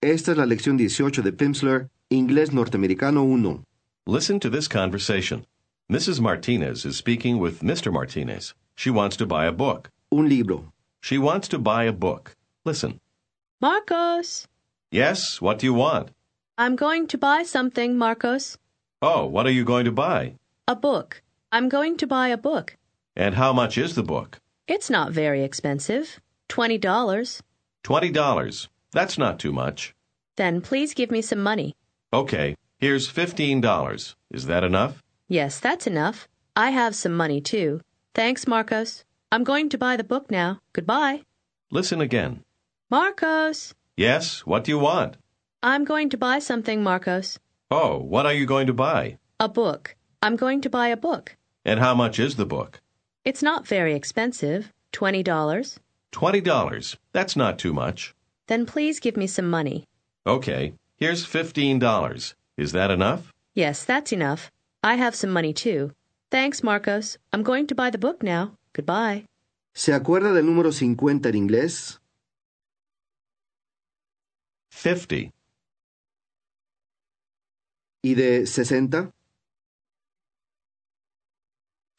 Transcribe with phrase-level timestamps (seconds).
[0.00, 3.64] Esta es la lección 18 de Pimsleur, Inglés Norteamericano 1.
[4.06, 5.44] Listen to this conversation.
[5.90, 6.20] Mrs.
[6.20, 7.92] Martinez is speaking with Mr.
[7.92, 8.54] Martinez.
[8.76, 9.90] She wants to buy a book.
[10.12, 10.72] Un libro.
[11.00, 12.36] She wants to buy a book.
[12.64, 13.00] Listen.
[13.60, 14.46] Marcos,
[14.92, 16.10] Yes, what do you want?
[16.56, 18.56] I'm going to buy something, Marcos.
[19.02, 20.34] Oh, what are you going to buy?
[20.68, 21.22] A book.
[21.50, 22.76] I'm going to buy a book.
[23.16, 24.38] And how much is the book?
[24.68, 26.20] It's not very expensive.
[26.48, 27.42] Twenty dollars.
[27.82, 28.68] Twenty dollars.
[28.92, 29.94] That's not too much.
[30.36, 31.76] Then please give me some money.
[32.12, 34.16] Okay, here's fifteen dollars.
[34.30, 35.02] Is that enough?
[35.28, 36.28] Yes, that's enough.
[36.56, 37.80] I have some money too.
[38.14, 39.04] Thanks, Marcos.
[39.30, 40.60] I'm going to buy the book now.
[40.72, 41.22] Goodbye.
[41.70, 42.44] Listen again.
[42.90, 45.16] Marcos, Yes, what do you want?
[45.62, 47.38] I'm going to buy something, Marcos.
[47.70, 49.18] Oh, what are you going to buy?
[49.40, 49.96] A book.
[50.22, 51.36] I'm going to buy a book.
[51.64, 52.80] And how much is the book?
[53.24, 54.72] It's not very expensive.
[54.92, 55.78] Twenty dollars.
[56.12, 56.96] Twenty dollars.
[57.12, 58.14] That's not too much.
[58.48, 59.84] Then please give me some money.
[60.26, 62.34] Okay, here's fifteen dollars.
[62.56, 63.32] Is that enough?
[63.54, 64.50] Yes, that's enough.
[64.82, 65.92] I have some money too.
[66.30, 67.16] Thanks, Marcos.
[67.32, 68.52] I'm going to buy the book now.
[68.74, 69.24] Goodbye.
[69.74, 71.98] ¿Se acuerda del número 50 en inglés?
[74.70, 75.30] Fifty.
[78.02, 79.10] ¿Y de 60?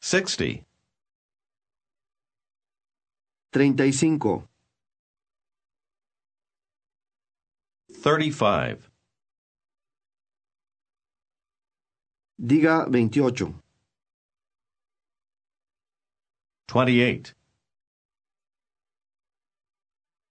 [0.00, 0.64] Sixty.
[8.00, 8.02] 35.
[8.02, 8.90] Thirty-five.
[12.38, 13.54] Diga 28.
[16.66, 17.34] Twenty-eight.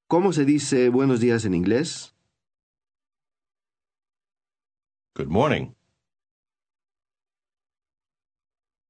[0.10, 2.14] ¿Cómo se dice buenos días en inglés?
[5.16, 5.76] Good morning.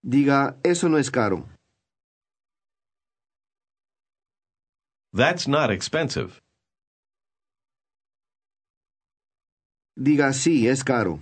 [0.01, 1.49] Diga, eso no es caro.
[5.11, 6.39] That's not expensive.
[10.01, 11.19] Diga, sí, es caro.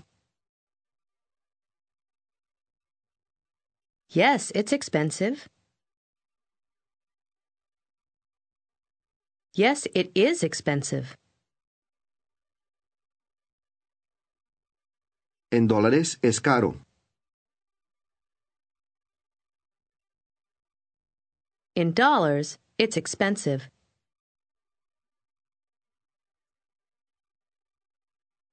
[4.09, 5.50] Yes, it's expensive.
[9.56, 11.18] Yes, it is expensive.
[15.51, 16.75] En dólares es caro.
[21.75, 23.72] In dollars, it's expensive.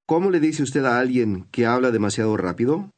[0.06, 2.90] ¿Cómo le dice usted a alguien que habla demasiado rápido?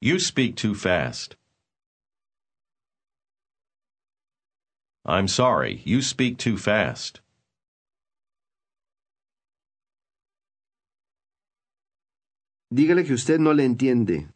[0.00, 1.36] You speak too fast.
[5.04, 7.20] I'm sorry, you speak too fast.
[12.72, 14.28] Dígale que usted no le entiende.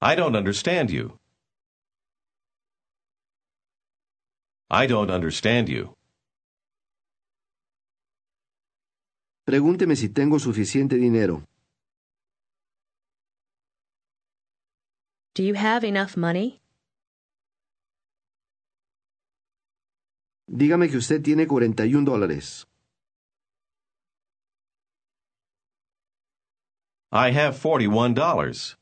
[0.00, 1.20] I don't understand you.
[4.74, 5.94] I don't understand you.
[9.44, 11.44] Pregúnteme si tengo suficiente dinero.
[15.34, 16.62] Do you have enough money?
[20.48, 22.66] Dígame que usted tiene 41 dólares.
[27.10, 28.78] I have forty-one dollars.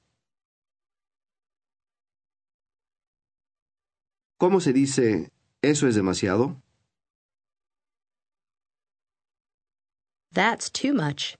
[4.38, 5.32] ¿Cómo se dice
[5.62, 6.56] eso es demasiado?
[10.32, 11.36] That's too much.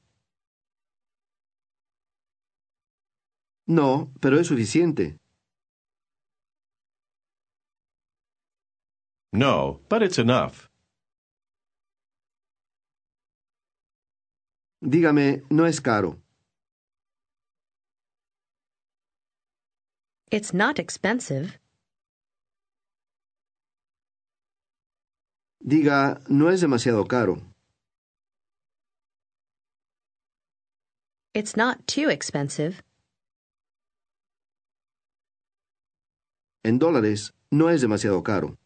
[3.66, 5.16] No, pero es suficiente.
[9.32, 10.68] No, but it's enough.
[14.82, 16.18] Dígame, no es caro.
[20.32, 21.59] It's not expensive.
[25.62, 27.36] Diga, no es demasiado caro.
[31.34, 32.82] It's not too expensive.
[36.64, 38.56] En dólares, no es demasiado caro.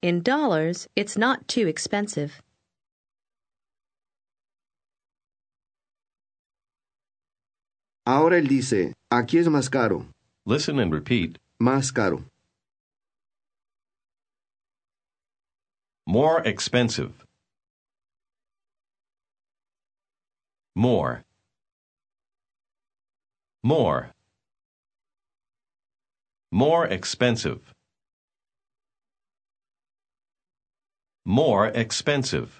[0.00, 2.42] In dollars, it's not too expensive.
[8.04, 10.06] Ahora él dice, aquí es más caro,
[10.44, 11.38] Listen and repeat.
[11.60, 12.24] más caro.
[16.06, 17.12] More expensive.
[20.74, 21.22] More.
[23.62, 24.10] More.
[26.50, 27.60] More expensive.
[31.24, 32.58] More expensive.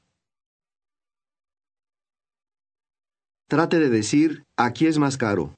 [3.51, 5.53] Trate de decir, aquí es más caro.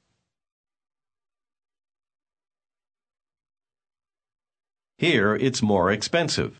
[4.97, 6.57] Here it's more expensive.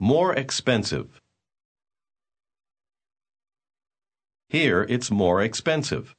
[0.00, 1.20] More expensive.
[4.48, 6.14] Here it's more expensive.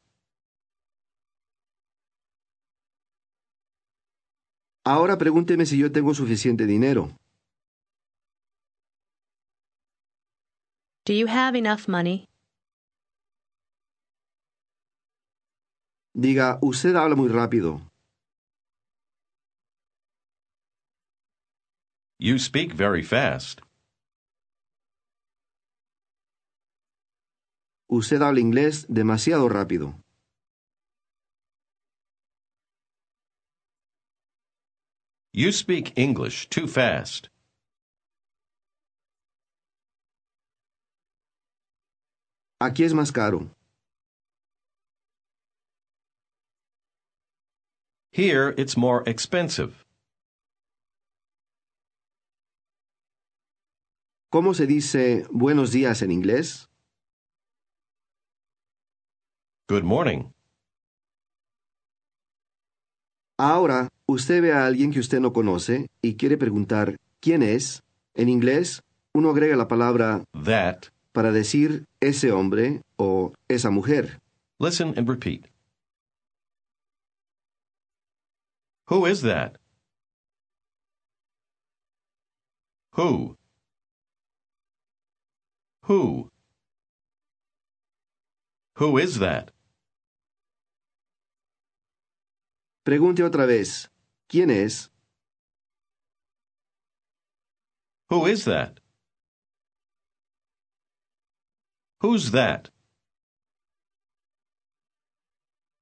[4.86, 7.12] Ahora pregúnteme si yo tengo suficiente dinero.
[11.06, 12.28] Do you have enough money?
[16.20, 17.80] Diga, usted habla muy rápido.
[22.18, 23.62] You speak very fast.
[27.88, 29.94] Usted habla inglés demasiado rápido.
[35.34, 37.30] You speak English too fast.
[42.60, 43.52] Aquí es más caro.
[48.18, 49.86] Here it's more expensive.
[54.32, 56.68] ¿Cómo se dice buenos días en inglés?
[59.70, 60.32] Good morning.
[63.38, 67.84] Ahora, usted ve a alguien que usted no conoce y quiere preguntar ¿quién es?
[68.16, 68.82] En inglés,
[69.14, 70.86] uno agrega la palabra That.
[71.12, 74.20] para decir ese hombre o esa mujer.
[74.58, 75.46] Listen and repeat.
[78.88, 79.58] Who is that?
[82.92, 83.38] Who?
[85.84, 86.30] Who?
[88.76, 89.52] Who is that?
[92.86, 93.90] Pregunte otra vez
[94.30, 94.90] ¿quién es?
[98.10, 98.80] Who is that?
[102.00, 102.70] Who's that?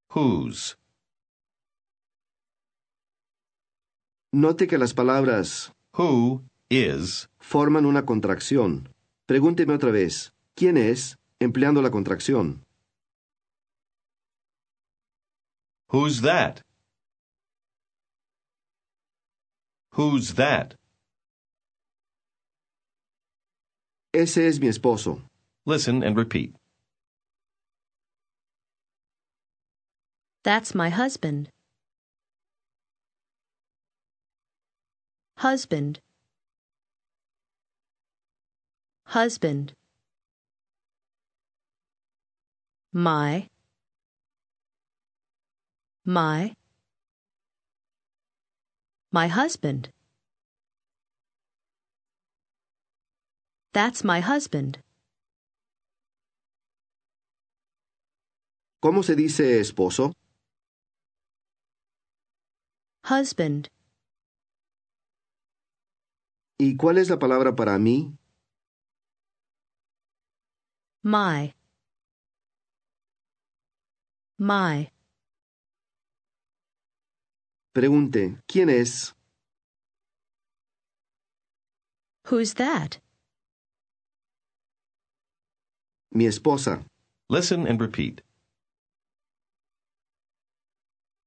[0.08, 0.76] Who's?
[4.36, 8.92] Note que las palabras Who is forman una contracción.
[9.24, 11.16] Pregúnteme otra vez ¿quién es?
[11.40, 12.62] empleando la contracción.
[15.90, 16.60] Who's that?
[19.92, 20.74] Who's that?
[24.12, 25.22] Ese es mi esposo.
[25.64, 26.54] Listen and repeat.
[30.44, 31.48] That's my husband.
[35.38, 36.00] Husband.
[39.04, 39.74] Husband.
[42.92, 43.48] My.
[46.06, 46.54] My.
[49.12, 49.90] My husband.
[53.74, 54.78] That's my husband.
[58.82, 60.14] ¿Cómo se dice esposo?
[63.04, 63.68] Husband.
[66.58, 68.16] ¿Y cuál es la palabra para mí?
[71.02, 71.54] My.
[74.38, 74.90] My.
[77.74, 79.14] Pregunte ¿quién es?
[82.30, 82.98] Who's that?
[86.10, 86.84] Mi esposa.
[87.28, 88.22] Listen and repeat.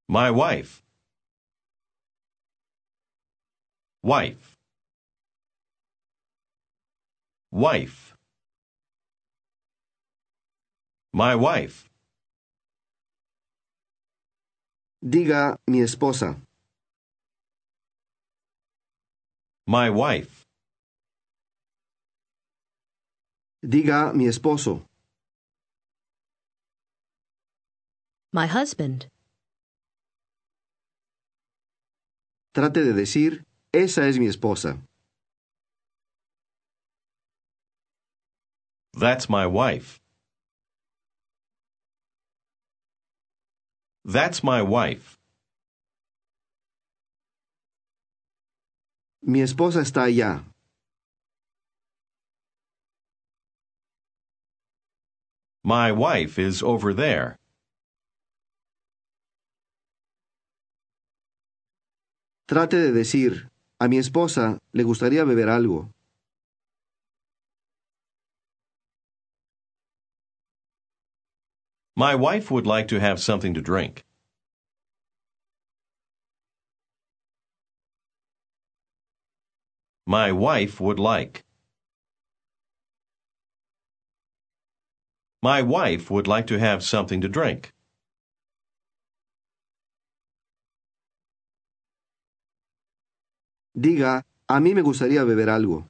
[0.07, 0.81] My wife.
[4.01, 4.58] Wife.
[7.51, 8.13] Wife.
[11.11, 11.89] My wife.
[15.03, 16.37] Diga mi esposa.
[19.65, 20.45] My wife.
[23.65, 24.85] Diga mi esposo.
[28.31, 29.07] My husband.
[32.53, 34.77] Trate de decir esa es mi esposa.
[38.99, 40.01] That's my wife.
[44.03, 45.17] That's my wife.
[49.21, 50.43] Mi esposa está allá.
[55.63, 57.37] My wife is over there.
[62.49, 65.89] Trate de decir a mi esposa le gustaría beber algo.
[71.99, 74.05] My wife would like to have something to drink.
[80.07, 81.43] My wife would like.
[85.43, 87.73] My wife would like to have something to drink.
[93.75, 95.83] Diga, a mí me gustaría beber algo.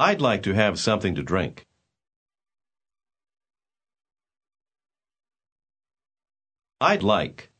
[0.00, 1.66] I'd like to have something to drink.
[6.80, 7.50] I'd like.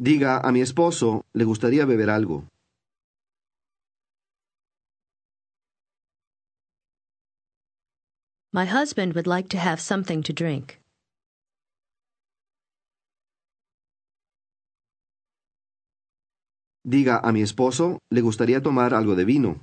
[0.00, 2.44] Diga, a mi esposo le gustaría beber algo.
[8.52, 10.80] My husband would like to have something to drink.
[16.88, 19.60] Diga, a mi esposo le gustaría tomar algo de vino.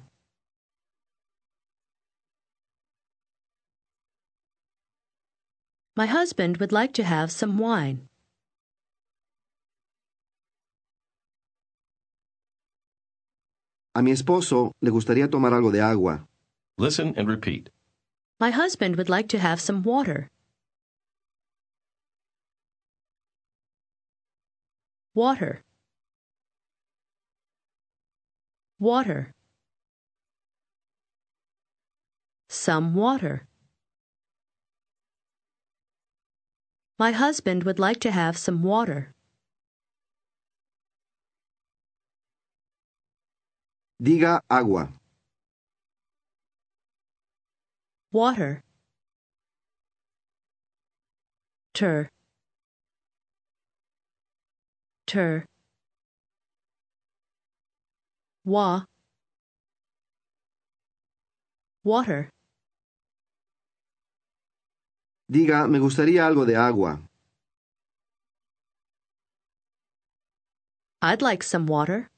[5.96, 8.10] My husband would like to have some wine.
[13.96, 16.28] A mi esposo le gustaría tomar algo de agua.
[16.78, 17.72] Listen and repeat.
[18.40, 20.30] My husband would like to have some water.
[25.16, 25.65] Water.
[28.80, 29.32] Water.
[32.50, 33.48] Some water.
[37.00, 39.12] My husband would like to have some water.
[44.02, 44.90] Diga agua.
[48.12, 48.62] Water.
[51.74, 52.10] Tur.
[55.08, 55.46] Tur.
[58.46, 58.86] Wa.
[61.84, 62.30] Water.
[65.28, 67.02] Diga, me gustaría algo de agua.
[71.02, 72.10] I'd like some water.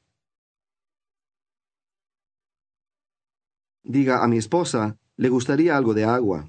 [3.85, 6.45] Diga, a mi esposa le gustaría algo de agua.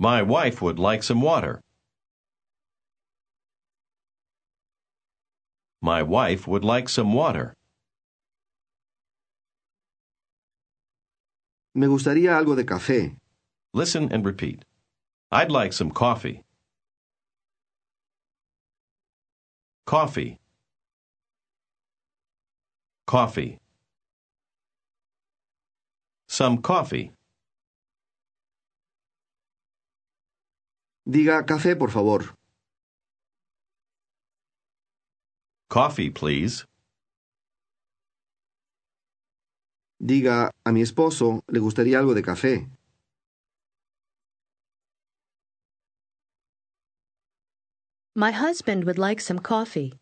[0.00, 1.60] My wife would like some water.
[5.84, 7.52] My wife would like some water.
[11.74, 13.18] Me gustaría algo de café.
[13.74, 14.64] Listen and repeat.
[15.30, 16.42] I'd like some coffee.
[19.84, 20.38] Coffee.
[23.06, 23.58] Coffee.
[26.26, 27.12] Some coffee.
[31.06, 32.32] Diga café, por favor.
[35.68, 36.64] Coffee, please.
[40.00, 42.68] Diga, a mi esposo le gustaría algo de café.
[48.14, 49.94] My husband would like some coffee.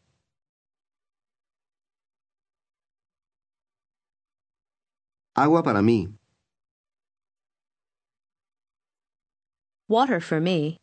[5.34, 6.12] Agua para mí.
[9.88, 10.78] Water for me.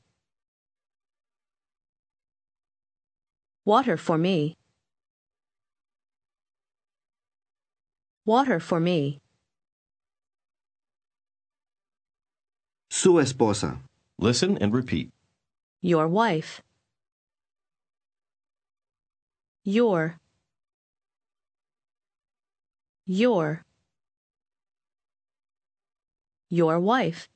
[3.66, 4.59] Water for me.
[8.26, 9.20] Water for me.
[12.90, 13.82] Su esposa.
[14.18, 15.10] Listen and repeat.
[15.82, 16.62] Your wife.
[19.64, 20.18] Your.
[23.08, 23.64] Your.
[26.50, 27.30] Your wife.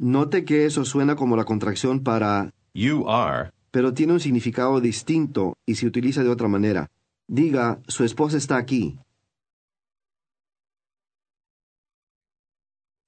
[0.00, 3.50] Note que eso suena como la contracción para, You are.
[3.72, 6.88] pero tiene un significado distinto y se utiliza de otra manera.
[7.30, 8.98] Diga, su esposa está aquí.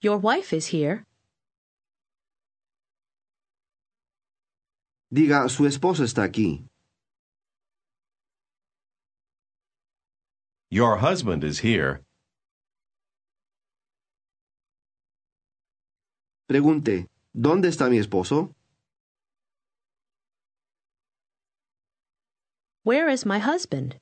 [0.02, 1.06] Your wife is here.
[5.10, 6.66] Diga, su esposo está aquí.
[10.70, 12.04] Your husband is here.
[16.46, 18.54] Pregunte, ¿dónde está mi esposo?
[22.84, 23.98] Where is my husband?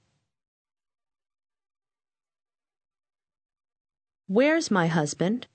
[4.28, 5.46] Where's my husband?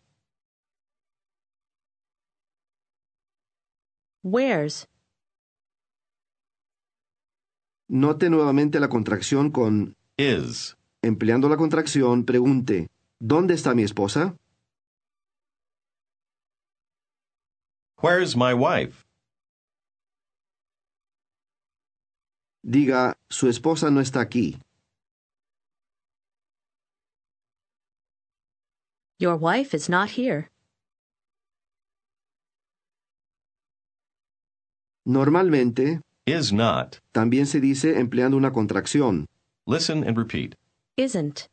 [4.23, 4.87] Where's?
[7.87, 10.75] Note nuevamente la contracción con, Is.
[11.03, 12.89] empleando la contracción, pregunte,
[13.19, 14.35] ¿dónde está mi esposa?
[18.01, 19.05] Where's my wife?
[22.65, 24.57] Diga, su esposa no está aquí.
[29.23, 30.49] Your wife is not here.
[35.05, 36.99] Normalmente, Is not.
[37.13, 39.27] también se dice empleando una contracción.
[39.65, 40.55] Listen and repeat.
[40.97, 41.47] Isn't.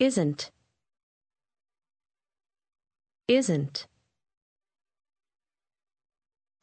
[0.00, 0.50] Isn't.
[3.28, 3.86] isn't.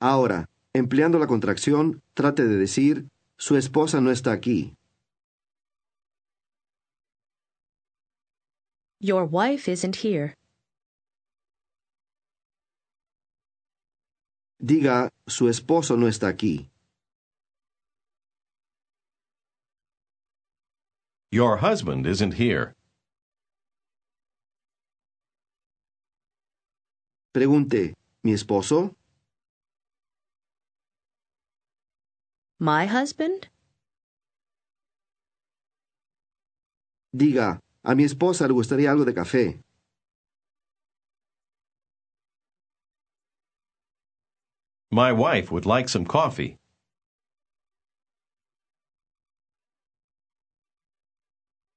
[0.02, 4.76] Ahora, empleando la contracción, trate de decir, su esposa no está aquí.
[9.06, 10.34] Your wife isn't here.
[14.60, 16.72] Diga, su esposo no está aquí.
[21.32, 22.74] Your husband isn't here.
[27.32, 27.94] Pregunte,
[28.24, 28.96] ¿mi esposo?
[32.58, 33.50] My husband?
[37.16, 39.62] Diga, a mi esposa le gustaría algo de café.
[44.92, 46.58] My wife would like some coffee.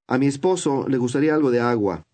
[0.08, 2.04] A mi esposo le gustaría algo de agua.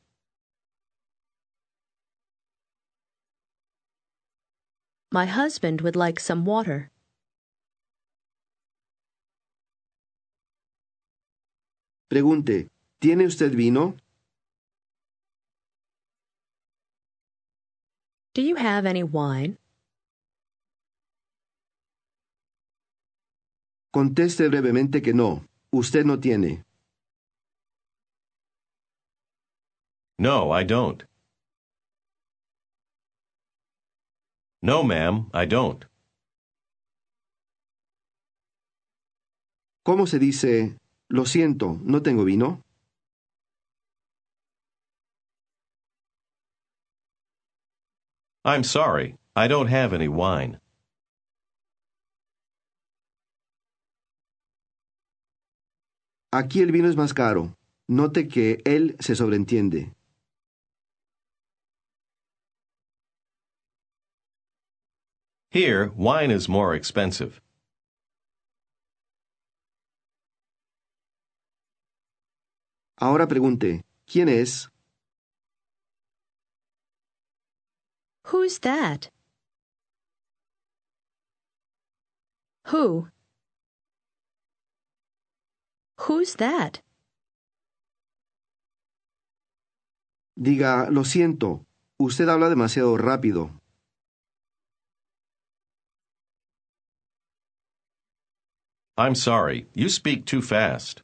[5.12, 6.90] My husband would like some water.
[12.10, 13.96] Pregunte, ¿tiene usted vino?
[18.34, 19.58] Do you have any wine?
[23.92, 25.46] Conteste brevemente que no.
[25.70, 26.64] Usted no tiene.
[30.18, 31.04] No, I don't.
[34.62, 35.84] No, ma'am, I don't.
[39.84, 42.63] ¿Cómo se dice, lo siento, no tengo vino?
[48.44, 50.60] I'm sorry, I don't have any wine.
[56.30, 57.56] Aquí el vino es más caro.
[57.88, 59.94] Note que él se sobreentiende.
[65.50, 67.40] Here, wine is more expensive.
[72.98, 74.68] Ahora pregunte, ¿quién es?
[78.28, 79.10] Who's that?
[82.68, 83.08] Who?
[86.00, 86.80] Who's that?
[90.36, 91.66] Diga, lo siento,
[91.98, 93.50] usted habla demasiado rápido.
[98.96, 101.02] I'm sorry, you speak too fast.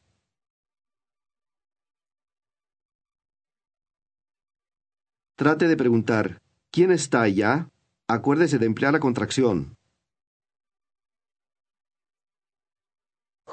[5.37, 6.40] Trate de preguntar,
[6.71, 7.69] ¿quién está allá?
[8.07, 9.75] Acuérdese de emplear la contracción.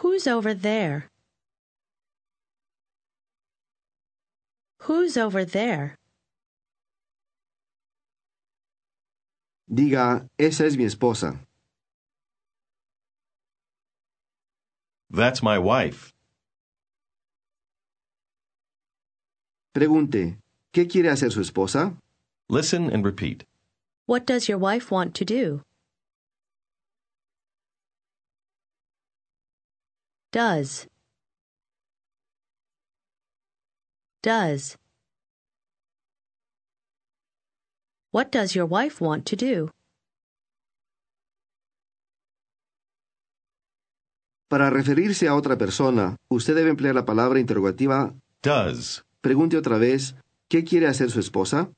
[0.03, 1.09] Who's over there?
[4.87, 5.97] Who's over there?
[9.69, 11.45] Diga, esa es mi esposa.
[15.11, 16.15] That's my wife.
[19.75, 20.39] Pregunte,
[20.73, 21.99] ¿qué quiere hacer su esposa?
[22.51, 23.45] Listen and repeat.
[24.07, 25.61] What does your wife want to do?
[30.33, 30.87] Does.
[34.23, 34.77] Does.
[38.13, 39.71] What does your wife want to do?
[44.49, 48.15] Para referirse a otra persona, usted debe emplear la palabra interrogativa.
[48.43, 49.05] Does.
[49.21, 50.15] Pregunte otra vez,
[50.49, 51.71] ¿qué quiere hacer su esposa?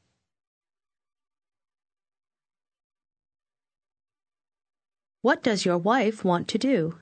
[5.23, 6.99] What does your wife want to do?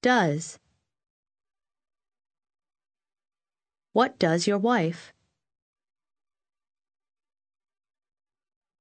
[0.00, 0.58] Does.
[3.92, 5.12] What does your wife?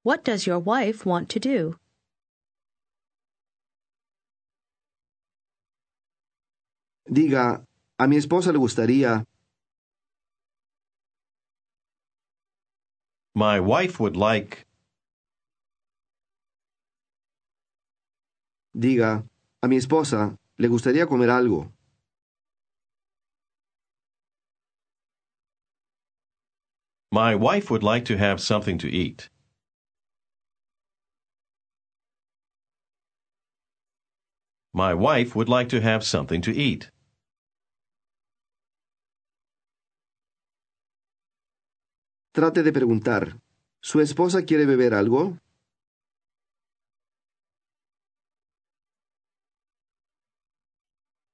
[0.04, 1.80] What does your wife want to do?
[7.10, 7.66] Diga,
[7.98, 9.26] a mi esposa le gustaría.
[13.36, 14.66] My wife would like.
[18.78, 19.28] Diga,
[19.62, 21.72] a mi esposa le gustaría comer algo.
[27.12, 29.30] My wife would like to have something to eat.
[34.74, 36.90] My wife would like to have something to eat.
[42.36, 43.40] Trate de preguntar,
[43.80, 45.38] ¿su esposa quiere beber algo?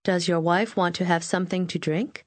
[0.04, 2.26] Does your wife want to have something to drink?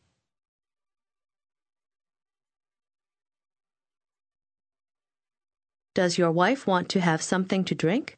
[5.93, 8.17] Does your wife want to have something to drink?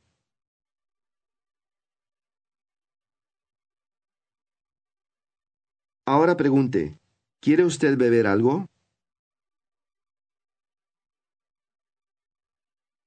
[6.07, 7.01] Ahora pregunte,
[7.41, 8.69] ¿quiere usted beber algo?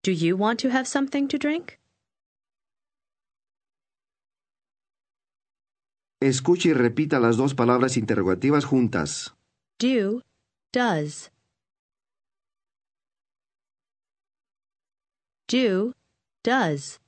[0.07, 1.79] Do you want to have something to drink?
[6.21, 9.35] Escuche y repita las dos palabras interrogativas juntas.
[9.77, 10.21] Do,
[10.71, 11.29] does.
[15.49, 15.91] Do,
[16.41, 17.01] does.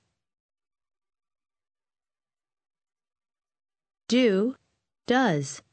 [4.10, 4.58] Do,
[5.08, 5.64] does.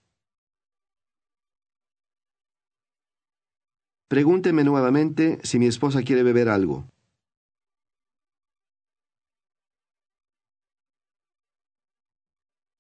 [4.07, 6.85] Pregúnteme nuevamente si mi esposa quiere beber algo.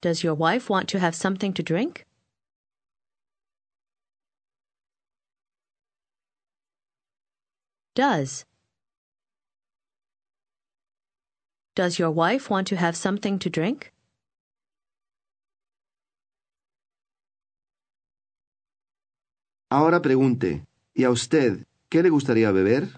[0.02, 2.04] Does your wife want to have something to drink?
[7.94, 8.44] Does.
[11.74, 13.92] Does your wife want to have something to drink?
[19.70, 22.88] Ahora pregunte, ¿y a usted qué le gustaría beber?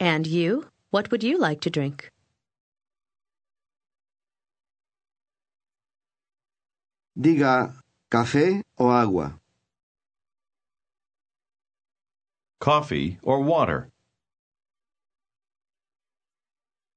[0.00, 0.71] And you?
[0.92, 2.10] What would you like to drink?
[7.18, 7.72] Diga,
[8.10, 9.40] ¿café o agua?
[12.60, 13.88] Coffee or water?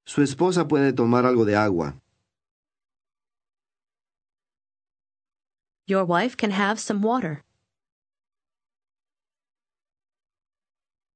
[0.06, 1.96] Su esposa puede tomar algo de agua.
[5.88, 7.44] Your wife can have some water.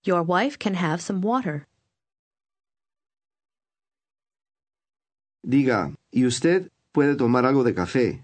[0.05, 1.67] Your wife can have some water.
[5.43, 8.23] Diga, ¿y usted puede tomar algo de café?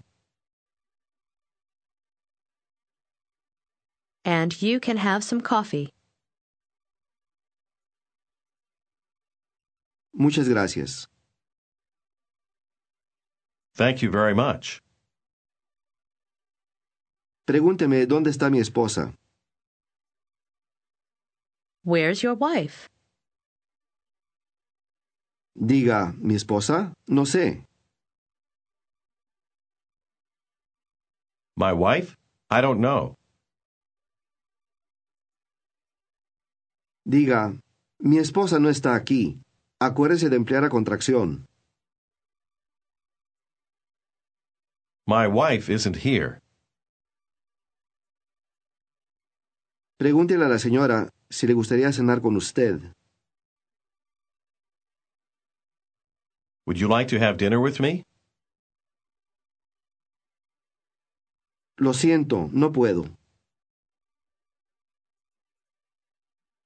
[4.24, 5.92] And you can have some coffee.
[10.12, 11.06] Muchas gracias.
[13.74, 14.82] Thank you very much.
[17.46, 19.12] Pregúnteme dónde está mi esposa.
[21.84, 22.88] Where's your wife?
[25.58, 26.92] Diga, ¿mi esposa?
[27.06, 27.64] No sé.
[31.56, 32.14] My wife?
[32.50, 33.14] I don't know.
[37.06, 37.58] Diga,
[38.00, 39.40] mi esposa no está aquí.
[39.80, 41.46] Acuérdese de emplear a contracción.
[45.06, 46.40] My wife isn't here.
[49.98, 52.92] Pregúntele a la señora si le gustaría cenar con usted.
[56.66, 58.02] Would you like to have dinner with me?
[61.78, 63.08] Lo siento, no puedo.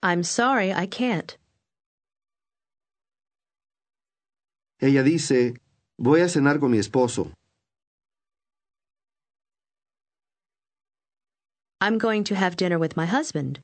[0.02, 1.36] I'm sorry, I can't.
[4.80, 5.54] Ella dice,
[5.98, 7.32] voy a cenar con mi esposo.
[11.82, 13.60] I'm going to have dinner with my husband.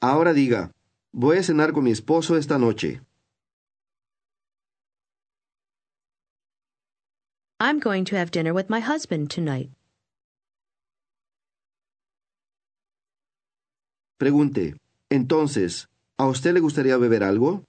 [0.00, 0.70] Ahora diga,
[1.14, 3.00] voy a cenar con mi esposo esta noche.
[7.60, 9.70] I'm going to have dinner with my husband tonight.
[14.20, 14.74] Pregunte,
[15.10, 15.86] entonces,
[16.18, 17.62] ¿a usted le gustaría beber algo?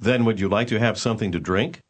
[0.00, 1.80] Then would you like to have something to drink?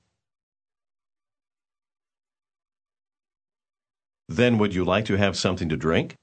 [4.29, 6.17] Then would you like to have something to drink?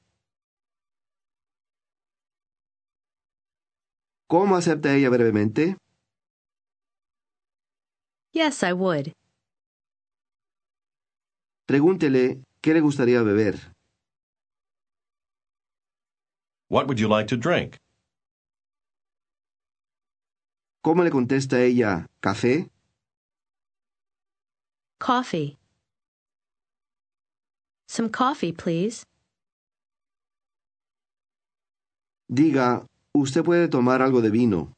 [4.29, 5.75] ¿Cómo acepta ella brevemente?
[8.31, 9.11] Yes, I would.
[11.67, 13.55] Pregúntele, ¿qué le gustaría beber?
[16.69, 17.77] What would you like to drink?
[20.83, 22.69] ¿Cómo le contesta ella, café?
[24.99, 25.57] Coffee.
[27.87, 29.03] Some coffee, please.
[32.31, 32.85] Diga,
[33.19, 34.73] usted puede tomar algo de vino.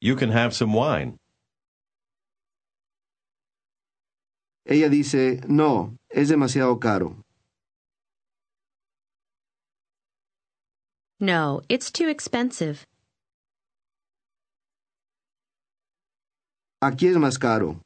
[0.00, 1.16] You can have some wine.
[4.66, 7.16] Ella dice, no, es demasiado caro.
[11.18, 12.86] No, it's too expensive.
[16.82, 17.80] Aquí es más caro.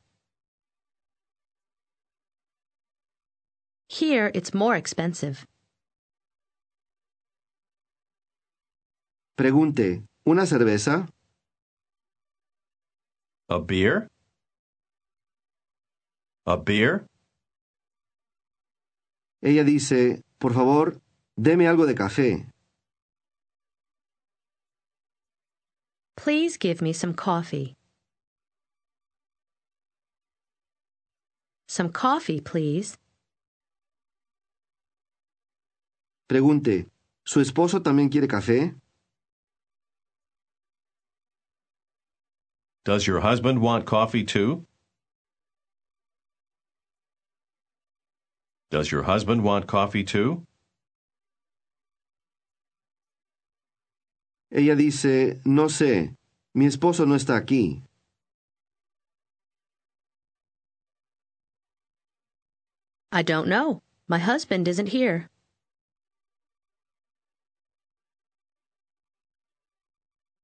[3.89, 5.45] Here, it's more expensive.
[9.37, 11.09] Pregunte, ¿una cerveza?
[13.49, 14.09] A beer?
[16.47, 17.07] A beer?
[19.43, 21.01] Ella dice, por favor,
[21.37, 22.49] deme algo de café.
[26.17, 27.75] Please give me some coffee.
[31.67, 32.97] Some coffee, please.
[36.29, 36.89] Pregunte,
[37.25, 38.75] ¿su esposo también quiere café?
[42.85, 44.67] Does your husband want coffee too?
[48.71, 50.45] Does your husband want coffee too?
[54.53, 56.15] Ella dice, no sé,
[56.55, 57.81] mi esposo no está aquí.
[63.11, 63.81] I don't know.
[64.09, 65.31] My husband isn't here.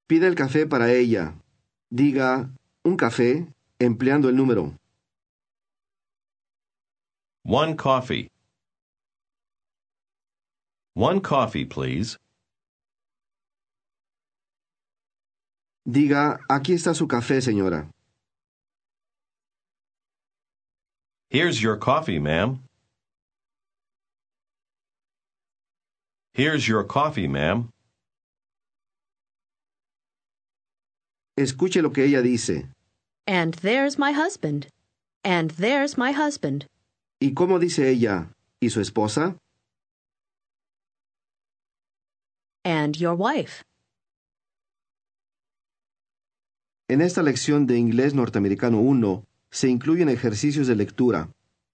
[0.09, 1.35] Pide el café para ella.
[1.93, 2.49] Diga,
[2.85, 3.49] un café,
[3.81, 4.77] empleando el número.
[7.45, 8.29] One coffee.
[10.95, 12.17] One coffee, please.
[15.85, 17.91] Diga, aquí está su café, señora.
[21.31, 22.63] Here's your coffee, ma'am.
[26.35, 27.71] Here's your coffee, ma'am.
[31.41, 32.69] Escuche lo que ella dice.
[33.27, 34.67] And there's my husband.
[35.25, 36.67] And there's my husband.
[37.19, 38.35] ¿Y cómo dice ella?
[38.61, 39.39] ¿Y su esposa?
[42.63, 43.63] And your wife.
[46.89, 51.31] En esta lección de inglés norteamericano 1 se incluyen ejercicios de lectura.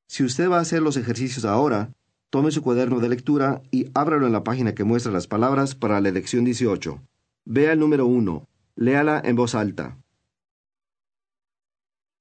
[0.07, 1.93] Si usted va a hacer los ejercicios ahora,
[2.31, 6.01] tome su cuaderno de lectura y ábralo en la página que muestra las palabras para
[6.01, 7.03] la lección 18.
[7.47, 8.47] Vea el número 1.
[8.79, 9.97] Léala en voz alta.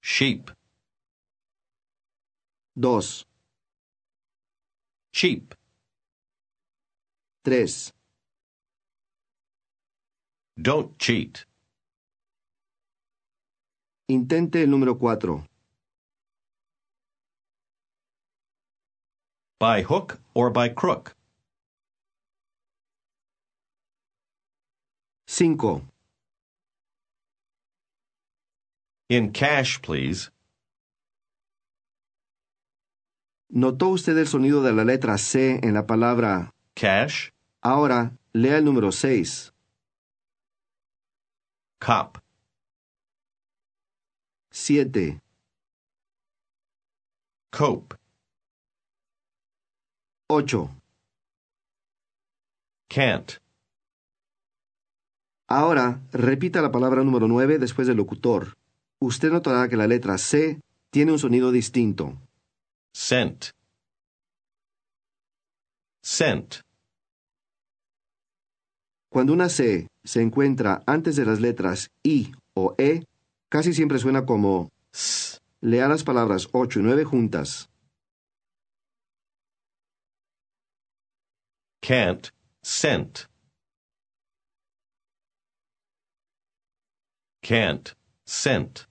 [0.02, 0.52] Sheep.
[2.78, 3.26] 2,
[5.12, 5.54] Cheap.
[7.44, 7.94] 3,
[10.58, 11.46] Don't cheat.
[14.08, 15.46] intente el número 4,
[19.60, 21.16] By hook or by crook.
[25.28, 25.82] 5,
[29.08, 30.32] In cash, please.
[33.50, 36.54] ¿Notó usted el sonido de la letra C en la palabra?
[36.74, 37.30] Cash.
[37.62, 39.54] Ahora, lea el número 6,
[41.80, 42.18] Cop.
[44.50, 45.22] 7,
[47.52, 47.96] Cope.
[50.28, 50.70] 8.
[52.90, 53.34] Can't.
[55.48, 58.58] Ahora, repita la palabra número 9 después del locutor.
[59.02, 62.18] Usted notará que la letra C tiene un sonido distinto.
[62.94, 63.52] Sent.
[66.02, 66.62] Sent.
[69.10, 73.06] Cuando una C se encuentra antes de las letras I o E,
[73.50, 75.40] casi siempre suena como S.
[75.62, 77.70] lea las palabras 8 y 9 juntas.
[81.82, 82.30] Can't.
[82.62, 83.28] Sent.
[87.42, 87.90] Can't.
[88.26, 88.88] Cent.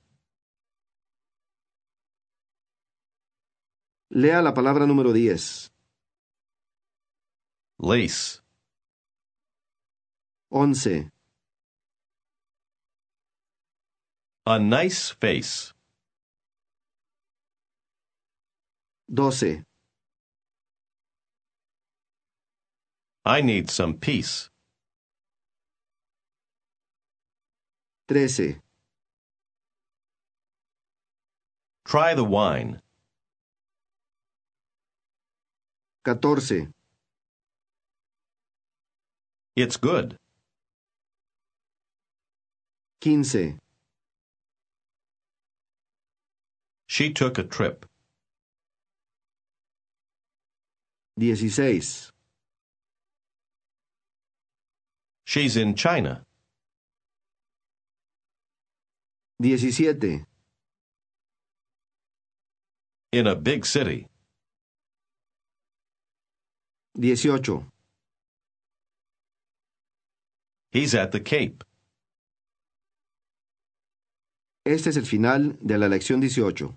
[4.11, 5.73] Lea la palabra número 10,
[7.79, 8.40] Lace.
[10.51, 11.11] 11,
[14.47, 15.73] A nice face.
[19.12, 19.64] 12,
[23.25, 24.51] I need some peace.
[28.09, 28.61] 13,
[31.85, 32.81] Try the wine.
[36.05, 36.73] 14,
[39.57, 40.18] It's good.
[43.03, 43.61] 15,
[46.87, 47.87] She took a trip.
[51.18, 52.11] 16,
[55.25, 56.23] She's in China.
[59.40, 60.27] 17,
[63.14, 64.09] In a big city.
[66.98, 67.64] 18,
[70.72, 71.62] He's at the Cape.
[74.66, 76.77] Este es el final de la lección 18.